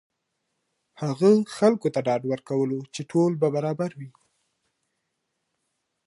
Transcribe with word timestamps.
هغه 1.01 1.31
خلکو 1.57 1.87
ته 1.93 1.99
ډاډ 2.07 2.21
ورکولو 2.31 2.79
چې 2.93 3.01
ټول 3.11 3.31
به 3.41 3.47
برابر 3.55 3.91
وي. 3.99 4.11